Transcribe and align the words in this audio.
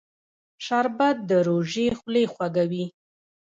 شربت 0.65 1.17
د 1.29 1.31
روژې 1.47 1.87
خولې 1.99 2.23
خوږوي 2.33 2.85